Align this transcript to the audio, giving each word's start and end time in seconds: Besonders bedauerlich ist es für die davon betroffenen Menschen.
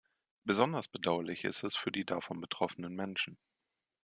Besonders 0.45 0.87
bedauerlich 0.87 1.43
ist 1.43 1.61
es 1.61 1.75
für 1.75 1.91
die 1.91 2.05
davon 2.05 2.41
betroffenen 2.41 2.95
Menschen. 2.95 3.37